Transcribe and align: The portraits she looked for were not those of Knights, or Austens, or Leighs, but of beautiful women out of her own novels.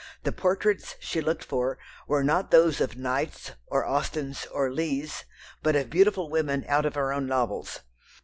The 0.23 0.31
portraits 0.31 0.95
she 0.99 1.21
looked 1.21 1.43
for 1.43 1.77
were 2.07 2.23
not 2.23 2.49
those 2.49 2.81
of 2.81 2.97
Knights, 2.97 3.51
or 3.67 3.85
Austens, 3.85 4.47
or 4.47 4.73
Leighs, 4.73 5.25
but 5.61 5.75
of 5.75 5.91
beautiful 5.91 6.27
women 6.27 6.65
out 6.67 6.87
of 6.87 6.95
her 6.95 7.13
own 7.13 7.27
novels. 7.27 7.81